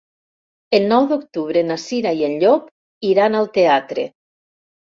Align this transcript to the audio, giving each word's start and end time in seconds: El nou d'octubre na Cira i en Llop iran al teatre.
El 0.77 0.87
nou 0.93 1.03
d'octubre 1.11 1.63
na 1.71 1.77
Cira 1.83 2.13
i 2.21 2.25
en 2.31 2.35
Llop 2.45 2.67
iran 3.11 3.41
al 3.43 3.49
teatre. 3.59 4.09